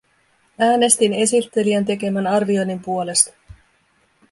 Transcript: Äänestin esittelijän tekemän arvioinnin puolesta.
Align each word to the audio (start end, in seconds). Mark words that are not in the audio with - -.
Äänestin 0.59 1.13
esittelijän 1.13 1.85
tekemän 1.85 2.27
arvioinnin 2.27 2.79
puolesta. 2.79 3.33